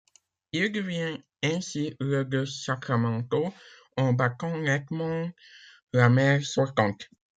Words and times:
Il 0.51 0.71
devient 0.71 1.21
ainsi 1.43 1.95
le 1.99 2.23
de 2.25 2.43
Sacramento 2.43 3.53
en 3.97 4.13
battant 4.13 4.57
nettement 4.57 5.29
la 5.93 6.09
maire 6.09 6.43
sortante. 6.43 7.07